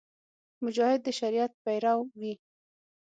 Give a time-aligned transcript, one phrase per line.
[0.63, 2.33] مجاهد د شریعت پیرو وي.